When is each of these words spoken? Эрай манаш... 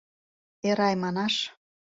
Эрай 0.67 0.95
манаш... 1.03 1.35